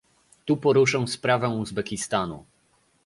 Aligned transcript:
Tu 0.45 0.57
poruszę 0.57 1.07
sprawę 1.07 1.49
Uzbekistanu 1.49 2.45